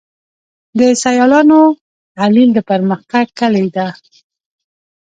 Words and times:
د 0.79 0.81
سیالانو 1.03 1.59
تحلیل 2.15 2.49
د 2.53 2.59
پرمختګ 2.69 3.25
کلي 3.39 3.65
ده. 3.75 3.87